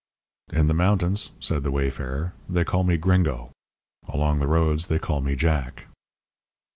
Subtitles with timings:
[0.51, 3.51] "In the mountains," said the wayfarer, "they call me Gringo.
[4.07, 5.85] Along the roads they call me Jack."